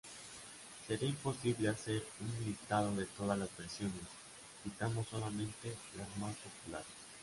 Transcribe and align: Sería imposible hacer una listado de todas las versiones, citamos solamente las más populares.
Sería 0.87 1.09
imposible 1.09 1.69
hacer 1.69 2.03
una 2.21 2.47
listado 2.47 2.95
de 2.95 3.05
todas 3.05 3.37
las 3.37 3.55
versiones, 3.55 4.01
citamos 4.63 5.07
solamente 5.07 5.75
las 5.95 6.17
más 6.17 6.35
populares. 6.37 6.87